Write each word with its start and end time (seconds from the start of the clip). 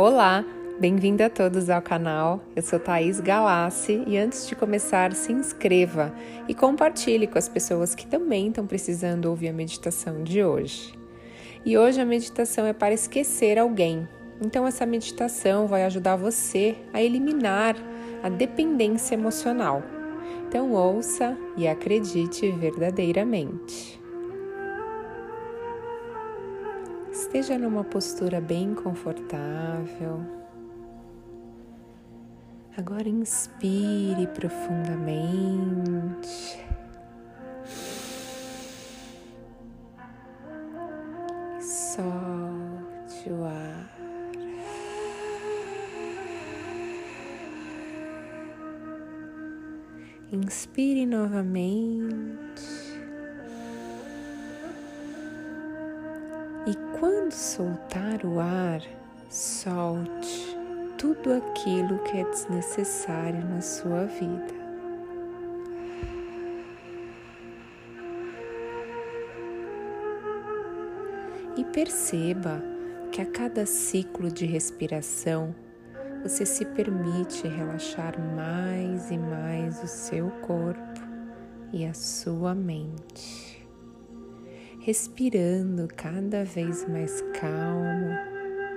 Olá, 0.00 0.44
bem-vindo 0.78 1.24
a 1.24 1.28
todos 1.28 1.68
ao 1.68 1.82
canal. 1.82 2.40
Eu 2.54 2.62
sou 2.62 2.78
Thaís 2.78 3.18
Galassi 3.18 4.04
e 4.06 4.16
antes 4.16 4.46
de 4.46 4.54
começar, 4.54 5.12
se 5.12 5.32
inscreva 5.32 6.14
e 6.46 6.54
compartilhe 6.54 7.26
com 7.26 7.36
as 7.36 7.48
pessoas 7.48 7.96
que 7.96 8.06
também 8.06 8.46
estão 8.46 8.64
precisando 8.64 9.24
ouvir 9.26 9.48
a 9.48 9.52
meditação 9.52 10.22
de 10.22 10.44
hoje. 10.44 10.96
E 11.66 11.76
hoje 11.76 12.00
a 12.00 12.04
meditação 12.04 12.64
é 12.64 12.72
para 12.72 12.94
esquecer 12.94 13.58
alguém. 13.58 14.08
Então 14.40 14.64
essa 14.68 14.86
meditação 14.86 15.66
vai 15.66 15.84
ajudar 15.84 16.14
você 16.14 16.76
a 16.92 17.02
eliminar 17.02 17.74
a 18.22 18.28
dependência 18.28 19.16
emocional. 19.16 19.82
Então 20.46 20.74
ouça 20.74 21.36
e 21.56 21.66
acredite 21.66 22.48
verdadeiramente. 22.52 23.97
Esteja 27.28 27.58
numa 27.58 27.84
postura 27.84 28.40
bem 28.40 28.74
confortável. 28.74 30.24
Agora 32.74 33.06
inspire 33.06 34.26
profundamente. 34.28 36.58
Solte 41.60 43.30
o 43.30 43.44
ar. 43.44 43.98
Inspire 50.32 51.04
novamente. 51.04 52.87
E 56.68 56.74
quando 57.00 57.32
soltar 57.32 58.26
o 58.26 58.38
ar, 58.38 58.82
solte 59.30 60.54
tudo 60.98 61.32
aquilo 61.32 61.98
que 62.00 62.18
é 62.18 62.24
desnecessário 62.24 63.42
na 63.46 63.62
sua 63.62 64.04
vida. 64.04 64.54
E 71.56 71.64
perceba 71.72 72.62
que 73.12 73.22
a 73.22 73.26
cada 73.26 73.64
ciclo 73.64 74.30
de 74.30 74.44
respiração 74.44 75.54
você 76.22 76.44
se 76.44 76.66
permite 76.66 77.48
relaxar 77.48 78.14
mais 78.36 79.10
e 79.10 79.16
mais 79.16 79.82
o 79.82 79.86
seu 79.86 80.28
corpo 80.42 81.00
e 81.72 81.86
a 81.86 81.94
sua 81.94 82.54
mente 82.54 83.57
respirando 84.88 85.86
cada 85.94 86.46
vez 86.46 86.88
mais 86.88 87.20
calmo 87.38 88.08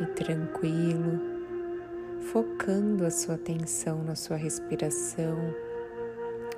e 0.00 0.06
tranquilo, 0.06 1.20
focando 2.22 3.06
a 3.06 3.10
sua 3.12 3.36
atenção 3.36 4.02
na 4.02 4.16
sua 4.16 4.36
respiração. 4.36 5.38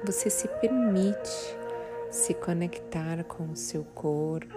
Você 0.02 0.30
se 0.30 0.48
permite 0.62 1.58
se 2.10 2.32
conectar 2.32 3.22
com 3.24 3.50
o 3.50 3.54
seu 3.54 3.84
corpo, 3.84 4.56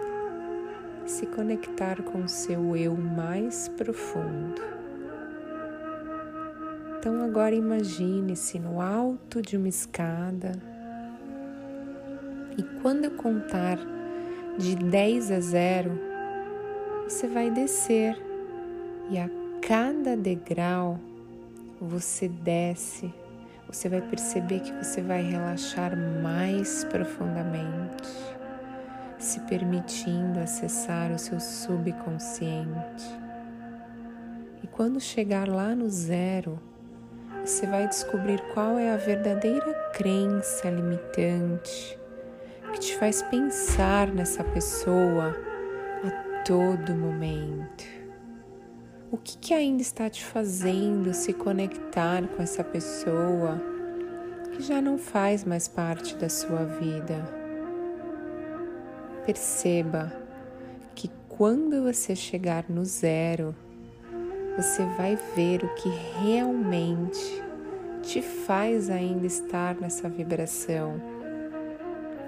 se 1.04 1.26
conectar 1.26 2.02
com 2.02 2.22
o 2.22 2.28
seu 2.28 2.74
eu 2.74 2.96
mais 2.96 3.68
profundo. 3.68 4.62
Então 6.98 7.22
agora 7.24 7.54
imagine-se 7.54 8.58
no 8.58 8.80
alto 8.80 9.42
de 9.42 9.54
uma 9.54 9.68
escada 9.68 10.52
e 12.56 12.62
quando 12.80 13.04
eu 13.04 13.10
contar 13.10 13.97
de 14.58 14.74
10 14.74 15.30
a 15.30 15.40
0, 15.40 16.00
você 17.04 17.28
vai 17.28 17.48
descer 17.48 18.20
e 19.08 19.16
a 19.16 19.30
cada 19.62 20.16
degrau 20.16 20.98
você 21.80 22.28
desce, 22.28 23.14
você 23.68 23.88
vai 23.88 24.00
perceber 24.00 24.58
que 24.60 24.72
você 24.72 25.00
vai 25.00 25.22
relaxar 25.22 25.96
mais 25.96 26.82
profundamente, 26.84 28.08
se 29.16 29.38
permitindo 29.42 30.40
acessar 30.40 31.12
o 31.12 31.18
seu 31.18 31.38
subconsciente. 31.38 33.06
E 34.60 34.66
quando 34.66 35.00
chegar 35.00 35.48
lá 35.48 35.72
no 35.72 35.88
zero, 35.88 36.58
você 37.44 37.64
vai 37.64 37.86
descobrir 37.86 38.40
qual 38.52 38.76
é 38.76 38.92
a 38.92 38.96
verdadeira 38.96 39.72
crença 39.94 40.68
limitante 40.68 41.97
que 42.68 42.80
te 42.80 42.96
faz 42.96 43.22
pensar 43.22 44.12
nessa 44.12 44.44
pessoa 44.44 45.34
a 46.04 46.42
todo 46.42 46.94
momento. 46.94 47.84
O 49.10 49.16
que, 49.16 49.38
que 49.38 49.54
ainda 49.54 49.80
está 49.80 50.08
te 50.10 50.24
fazendo 50.24 51.14
se 51.14 51.32
conectar 51.32 52.26
com 52.28 52.42
essa 52.42 52.62
pessoa 52.62 53.60
que 54.52 54.62
já 54.62 54.82
não 54.82 54.98
faz 54.98 55.44
mais 55.44 55.66
parte 55.66 56.14
da 56.16 56.28
sua 56.28 56.64
vida? 56.64 57.16
Perceba 59.24 60.12
que 60.94 61.10
quando 61.28 61.84
você 61.84 62.14
chegar 62.14 62.64
no 62.68 62.84
zero, 62.84 63.54
você 64.56 64.84
vai 64.96 65.18
ver 65.34 65.64
o 65.64 65.74
que 65.74 65.88
realmente 66.20 67.42
te 68.02 68.20
faz 68.20 68.90
ainda 68.90 69.26
estar 69.26 69.74
nessa 69.76 70.08
vibração 70.08 71.17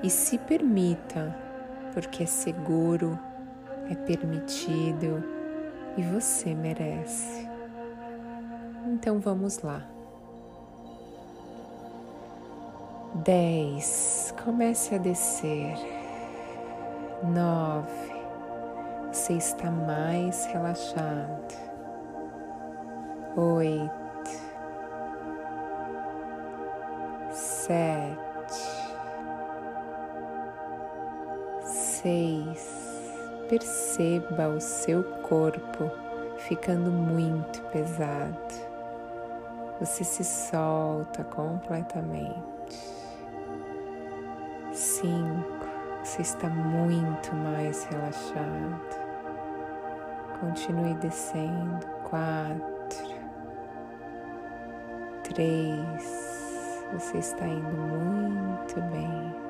e 0.02 0.08
se 0.08 0.38
permita, 0.38 1.34
porque 1.92 2.22
é 2.22 2.26
seguro, 2.26 3.18
é 3.90 3.94
permitido 3.94 5.22
e 5.96 6.02
você 6.02 6.54
merece. 6.54 7.48
Então 8.86 9.18
vamos 9.18 9.60
lá. 9.62 9.86
10. 13.24 14.34
Comece 14.44 14.94
a 14.94 14.98
descer. 14.98 15.76
9. 17.24 17.88
Você 19.12 19.34
está 19.34 19.70
mais 19.70 20.46
relaxado. 20.46 21.54
8. 23.36 23.90
7. 27.32 28.29
Seis, 32.02 33.12
perceba 33.48 34.48
o 34.48 34.60
seu 34.60 35.02
corpo 35.04 35.90
ficando 36.38 36.90
muito 36.90 37.60
pesado. 37.64 38.70
Você 39.78 40.04
se 40.04 40.24
solta 40.24 41.24
completamente. 41.24 42.78
Cinco, 44.72 45.66
você 46.02 46.22
está 46.22 46.48
muito 46.48 47.34
mais 47.34 47.84
relaxado. 47.84 49.00
Continue 50.40 50.94
descendo. 50.94 51.86
Quatro, 52.04 53.14
três, 55.22 56.84
você 56.92 57.18
está 57.18 57.46
indo 57.46 57.76
muito 57.76 58.80
bem 58.90 59.49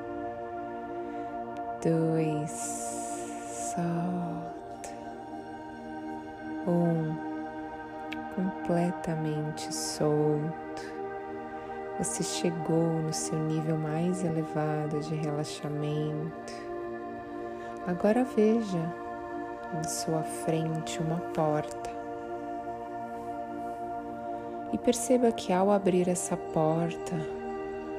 dois, 1.83 2.51
solta, 3.73 4.89
um, 6.67 7.15
completamente 8.35 9.73
solto. 9.73 10.91
Você 11.97 12.23
chegou 12.23 13.01
no 13.01 13.13
seu 13.13 13.37
nível 13.37 13.77
mais 13.77 14.23
elevado 14.23 14.99
de 15.01 15.15
relaxamento. 15.15 16.53
Agora 17.87 18.23
veja 18.23 18.93
em 19.79 19.83
sua 19.83 20.23
frente 20.23 20.99
uma 20.99 21.19
porta. 21.33 21.89
E 24.71 24.77
perceba 24.77 25.31
que 25.31 25.51
ao 25.51 25.71
abrir 25.71 26.07
essa 26.07 26.37
porta, 26.37 27.15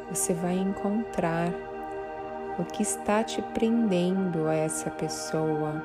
você 0.09 0.33
vai 0.33 0.55
encontrar 0.55 1.53
o 2.59 2.65
que 2.65 2.83
está 2.83 3.25
te 3.25 3.41
prendendo 3.41 4.47
a 4.47 4.55
essa 4.55 4.91
pessoa? 4.91 5.83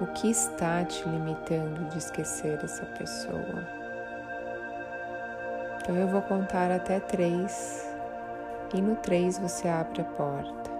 O 0.00 0.06
que 0.06 0.30
está 0.30 0.82
te 0.84 1.06
limitando 1.06 1.84
de 1.90 1.98
esquecer 1.98 2.58
essa 2.64 2.86
pessoa? 2.86 3.68
Então 5.76 5.94
eu 5.96 6.08
vou 6.08 6.22
contar 6.22 6.70
até 6.70 6.98
três 6.98 7.86
e 8.72 8.80
no 8.80 8.96
três 8.96 9.38
você 9.38 9.68
abre 9.68 10.00
a 10.00 10.04
porta. 10.04 10.70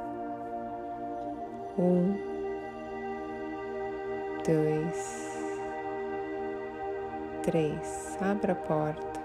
Um, 1.79 2.17
dois, 4.47 5.55
três. 7.43 8.17
Abra 8.21 8.53
a 8.53 8.57
porta. 8.57 9.21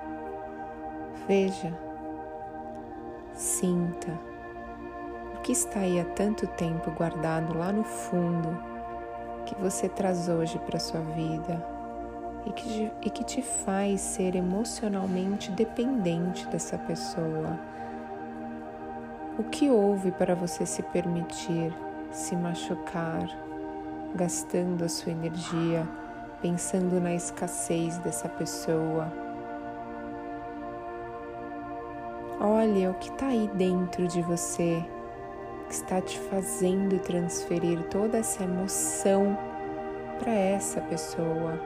Veja, 1.28 1.74
sinta 3.34 4.35
que 5.46 5.52
está 5.52 5.82
aí 5.82 6.00
há 6.00 6.06
tanto 6.06 6.48
tempo 6.48 6.90
guardado 6.90 7.56
lá 7.56 7.72
no 7.72 7.84
fundo 7.84 8.58
que 9.46 9.54
você 9.62 9.88
traz 9.88 10.28
hoje 10.28 10.58
para 10.58 10.80
sua 10.80 11.02
vida 11.02 11.64
e 12.48 12.52
que, 12.52 12.92
e 13.04 13.10
que 13.12 13.24
te 13.24 13.44
faz 13.44 14.02
ser 14.02 14.36
emocionalmente 14.36 15.52
dependente 15.52 16.48
dessa 16.48 16.80
pessoa. 16.80 17.60
O 19.38 19.44
que 19.44 19.70
houve 19.70 20.12
para 20.12 20.34
você 20.34 20.66
se 20.66 20.82
permitir 20.82 21.72
se 22.10 22.36
machucar, 22.36 23.30
gastando 24.16 24.84
a 24.84 24.90
sua 24.90 25.12
energia 25.12 25.88
pensando 26.42 27.00
na 27.00 27.14
escassez 27.14 28.00
dessa 28.00 28.28
pessoa? 28.28 29.14
Olha 32.40 32.90
o 32.90 32.96
que 32.96 33.12
está 33.12 33.28
aí 33.28 33.48
dentro 33.54 34.08
de 34.08 34.24
você 34.24 34.84
que 35.68 35.74
está 35.74 36.02
te 36.02 36.20
fazendo 36.20 37.00
transferir 37.00 37.84
toda 37.90 38.18
essa 38.18 38.44
emoção 38.44 39.38
para 40.20 40.32
essa 40.32 40.82
pessoa, 40.82 41.60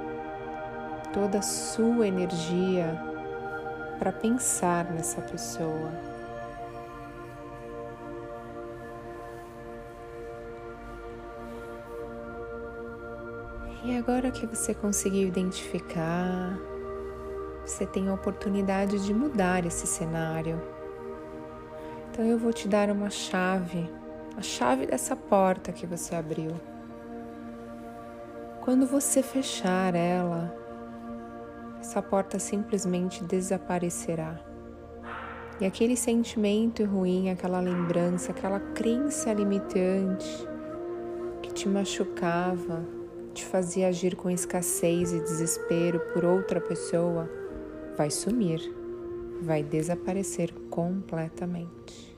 toda 1.13 1.39
a 1.39 1.41
sua 1.41 2.07
energia 2.07 2.99
para 3.99 4.11
pensar 4.11 4.85
nessa 4.91 5.21
pessoa. 5.21 5.91
E 13.83 13.97
agora 13.97 14.29
que 14.29 14.45
você 14.45 14.73
conseguiu 14.73 15.27
identificar, 15.27 16.57
você 17.65 17.85
tem 17.85 18.09
a 18.09 18.13
oportunidade 18.13 19.05
de 19.05 19.13
mudar 19.13 19.65
esse 19.65 19.87
cenário. 19.87 20.78
Então 22.19 22.29
eu 22.29 22.37
vou 22.37 22.51
te 22.51 22.67
dar 22.67 22.89
uma 22.89 23.09
chave, 23.09 23.89
a 24.35 24.41
chave 24.41 24.85
dessa 24.85 25.15
porta 25.15 25.71
que 25.71 25.85
você 25.85 26.13
abriu. 26.13 26.51
Quando 28.59 28.85
você 28.85 29.23
fechar 29.23 29.95
ela, 29.95 30.53
essa 31.79 32.01
porta 32.01 32.37
simplesmente 32.37 33.23
desaparecerá. 33.23 34.37
E 35.61 35.65
aquele 35.65 35.95
sentimento 35.95 36.83
ruim, 36.83 37.29
aquela 37.29 37.61
lembrança, 37.61 38.31
aquela 38.31 38.59
crença 38.59 39.31
limitante 39.31 40.45
que 41.41 41.53
te 41.53 41.69
machucava, 41.69 42.85
te 43.33 43.45
fazia 43.45 43.87
agir 43.87 44.17
com 44.17 44.29
escassez 44.29 45.13
e 45.13 45.21
desespero 45.21 46.01
por 46.11 46.25
outra 46.25 46.59
pessoa, 46.59 47.29
vai 47.95 48.09
sumir, 48.11 48.59
vai 49.41 49.63
desaparecer 49.63 50.53
completamente. 50.69 52.08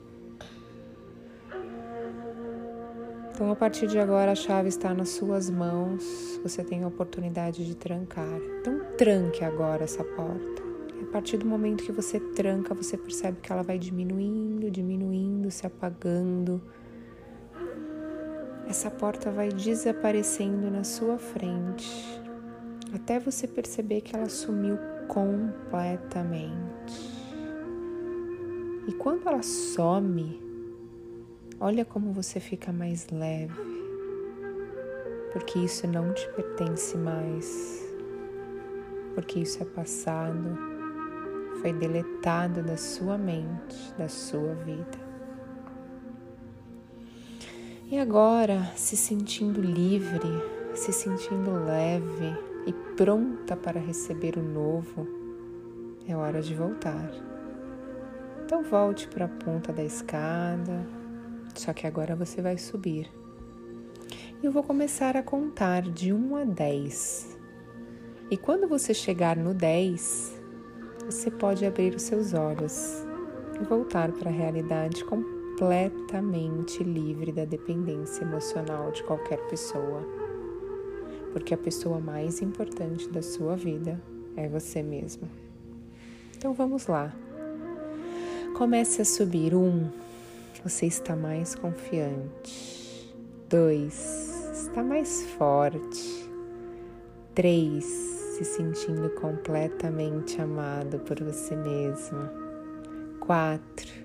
Então, 3.34 3.50
a 3.50 3.56
partir 3.56 3.86
de 3.86 3.98
agora, 3.98 4.32
a 4.32 4.34
chave 4.34 4.68
está 4.68 4.92
nas 4.92 5.08
suas 5.08 5.48
mãos, 5.48 6.38
você 6.42 6.62
tem 6.62 6.84
a 6.84 6.86
oportunidade 6.86 7.66
de 7.66 7.74
trancar. 7.74 8.38
Então, 8.60 8.80
tranque 8.96 9.44
agora 9.44 9.84
essa 9.84 10.04
porta. 10.04 10.62
A 11.02 11.12
partir 11.12 11.38
do 11.38 11.46
momento 11.46 11.82
que 11.82 11.92
você 11.92 12.20
tranca, 12.20 12.74
você 12.74 12.96
percebe 12.96 13.38
que 13.40 13.50
ela 13.52 13.62
vai 13.62 13.78
diminuindo, 13.78 14.70
diminuindo, 14.70 15.50
se 15.50 15.66
apagando 15.66 16.62
essa 18.72 18.90
porta 18.90 19.30
vai 19.30 19.50
desaparecendo 19.50 20.70
na 20.70 20.82
sua 20.82 21.18
frente 21.18 22.22
até 22.94 23.18
você 23.18 23.46
perceber 23.46 24.00
que 24.00 24.14
ela 24.16 24.28
sumiu 24.28 24.78
completamente. 25.08 26.62
E 28.86 28.92
quando 28.92 29.28
ela 29.28 29.42
some, 29.42 30.40
olha 31.62 31.84
como 31.84 32.12
você 32.12 32.40
fica 32.40 32.72
mais 32.72 33.06
leve, 33.08 33.54
porque 35.32 35.60
isso 35.60 35.86
não 35.86 36.12
te 36.12 36.28
pertence 36.30 36.98
mais, 36.98 37.88
porque 39.14 39.38
isso 39.38 39.62
é 39.62 39.66
passado, 39.66 40.58
foi 41.60 41.72
deletado 41.72 42.64
da 42.64 42.76
sua 42.76 43.16
mente, 43.16 43.94
da 43.96 44.08
sua 44.08 44.54
vida. 44.54 44.98
E 47.88 47.96
agora, 47.96 48.72
se 48.74 48.96
sentindo 48.96 49.60
livre, 49.60 50.42
se 50.74 50.92
sentindo 50.92 51.64
leve 51.64 52.36
e 52.66 52.72
pronta 52.96 53.56
para 53.56 53.78
receber 53.78 54.36
o 54.36 54.42
novo, 54.42 55.06
é 56.08 56.16
hora 56.16 56.42
de 56.42 56.56
voltar. 56.56 57.08
Então 58.44 58.64
volte 58.64 59.06
para 59.06 59.26
a 59.26 59.28
ponta 59.28 59.72
da 59.72 59.84
escada, 59.84 61.01
só 61.54 61.72
que 61.72 61.86
agora 61.86 62.16
você 62.16 62.40
vai 62.40 62.58
subir. 62.58 63.10
E 64.42 64.46
eu 64.46 64.52
vou 64.52 64.62
começar 64.62 65.16
a 65.16 65.22
contar 65.22 65.82
de 65.82 66.12
1 66.12 66.36
a 66.36 66.44
10. 66.44 67.38
E 68.30 68.36
quando 68.36 68.66
você 68.66 68.92
chegar 68.92 69.36
no 69.36 69.54
10, 69.54 70.40
você 71.06 71.30
pode 71.30 71.64
abrir 71.64 71.94
os 71.94 72.02
seus 72.02 72.34
olhos 72.34 73.04
e 73.60 73.64
voltar 73.64 74.10
para 74.12 74.30
a 74.30 74.32
realidade 74.32 75.04
com 75.04 75.22
completamente 75.62 76.82
livre 76.82 77.30
da 77.30 77.44
dependência 77.44 78.24
emocional 78.24 78.90
de 78.90 79.02
qualquer 79.04 79.38
pessoa. 79.48 80.02
Porque 81.32 81.54
a 81.54 81.58
pessoa 81.58 82.00
mais 82.00 82.42
importante 82.42 83.08
da 83.08 83.22
sua 83.22 83.54
vida 83.54 84.00
é 84.36 84.48
você 84.48 84.82
mesmo. 84.82 85.28
Então 86.36 86.52
vamos 86.52 86.88
lá. 86.88 87.14
Comece 88.56 89.02
a 89.02 89.04
subir. 89.04 89.54
Um, 89.54 89.88
você 90.62 90.86
está 90.86 91.14
mais 91.16 91.54
confiante. 91.54 93.14
Dois, 93.48 94.52
está 94.52 94.82
mais 94.82 95.24
forte. 95.38 96.30
Três, 97.34 97.84
se 97.84 98.44
sentindo 98.44 99.10
completamente 99.10 100.40
amado 100.40 100.98
por 101.00 101.22
você 101.22 101.56
mesmo. 101.56 102.28
Quatro, 103.20 104.02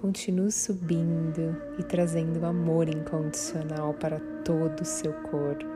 Continue 0.00 0.50
subindo 0.50 1.54
e 1.78 1.82
trazendo 1.82 2.46
amor 2.46 2.88
incondicional 2.88 3.92
para 3.92 4.18
todo 4.42 4.80
o 4.80 4.84
seu 4.84 5.12
corpo. 5.12 5.66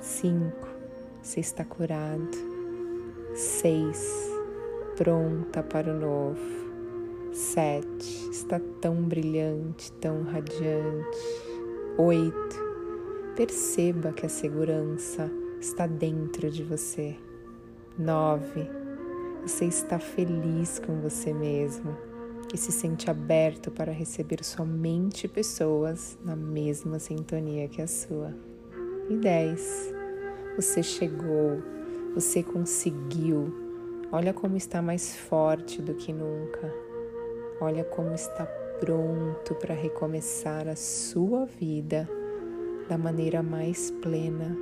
5. 0.00 0.66
Você 1.22 1.40
está 1.40 1.62
curado. 1.62 2.30
6. 3.34 4.32
Pronta 4.96 5.62
para 5.62 5.92
o 5.92 6.00
novo. 6.00 6.67
7. 7.38 7.86
Está 8.30 8.60
tão 8.80 8.96
brilhante, 8.96 9.92
tão 9.92 10.24
radiante. 10.24 11.18
8. 11.96 12.34
Perceba 13.36 14.12
que 14.12 14.26
a 14.26 14.28
segurança 14.28 15.30
está 15.60 15.86
dentro 15.86 16.50
de 16.50 16.64
você. 16.64 17.16
9. 17.96 18.68
Você 19.42 19.66
está 19.66 20.00
feliz 20.00 20.80
com 20.80 21.00
você 21.00 21.32
mesmo 21.32 21.96
que 22.48 22.56
se 22.56 22.72
sente 22.72 23.10
aberto 23.10 23.70
para 23.70 23.92
receber 23.92 24.42
somente 24.42 25.28
pessoas 25.28 26.18
na 26.24 26.34
mesma 26.34 26.98
sintonia 26.98 27.68
que 27.68 27.80
a 27.80 27.86
sua. 27.86 28.34
E 29.08 29.14
10. 29.14 29.94
Você 30.56 30.82
chegou, 30.82 31.62
você 32.14 32.42
conseguiu. 32.42 33.54
Olha 34.10 34.32
como 34.32 34.56
está 34.56 34.80
mais 34.82 35.14
forte 35.14 35.80
do 35.80 35.94
que 35.94 36.12
nunca. 36.12 36.87
Olha 37.60 37.84
como 37.84 38.14
está 38.14 38.46
pronto 38.80 39.54
para 39.56 39.74
recomeçar 39.74 40.68
a 40.68 40.76
sua 40.76 41.44
vida 41.44 42.08
da 42.88 42.96
maneira 42.96 43.42
mais 43.42 43.90
plena, 43.90 44.56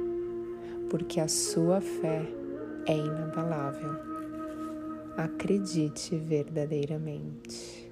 porque 0.91 1.21
a 1.21 1.29
sua 1.29 1.81
fé 1.81 2.23
é 2.87 2.97
inabalável. 2.97 3.97
Acredite 5.17 6.17
verdadeiramente. 6.17 7.91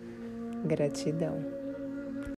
Gratidão. 0.64 1.63